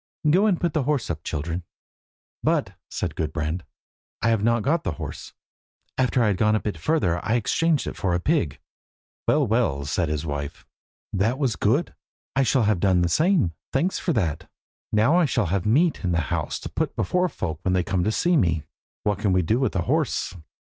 [0.27, 1.61] Go and put the horse up, children."
[2.41, 3.63] "But," said Gudbrand,
[4.23, 5.33] "I have not got the horse.
[5.95, 8.57] After I had gone a bit further I exchanged it for a pig."
[9.27, 10.65] "Well, well," said his wife,
[11.13, 11.93] "that was good.
[12.35, 13.53] I should have done the same.
[13.73, 14.49] Thanks for that!
[14.91, 18.03] now I shall have meat in the house to put before folk when they come
[18.03, 18.63] to see me.
[19.03, 20.33] What could we do with a horse?